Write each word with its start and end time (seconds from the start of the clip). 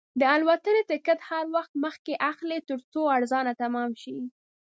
د 0.19 0.21
الوتنې 0.35 0.81
ټکټ 0.89 1.19
هر 1.29 1.45
وخت 1.55 1.71
مخکې 1.83 2.13
اخلئ، 2.31 2.59
ترڅو 2.69 3.01
ارزان 3.17 3.45
تمام 3.63 3.91
شي. 4.01 4.17